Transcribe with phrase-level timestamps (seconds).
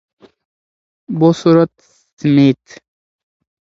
[1.19, 1.73] بوسورت
[2.19, 2.63] سمیت: